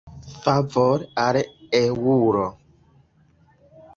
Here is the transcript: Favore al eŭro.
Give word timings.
Favore 0.45 1.09
al 1.25 1.39
eŭro. 1.81 2.47